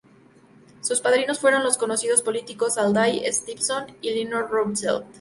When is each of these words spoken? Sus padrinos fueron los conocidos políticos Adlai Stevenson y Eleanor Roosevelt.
Sus 0.81 0.99
padrinos 0.99 1.37
fueron 1.37 1.63
los 1.63 1.77
conocidos 1.77 2.23
políticos 2.23 2.79
Adlai 2.79 3.21
Stevenson 3.31 3.85
y 4.01 4.09
Eleanor 4.09 4.49
Roosevelt. 4.49 5.05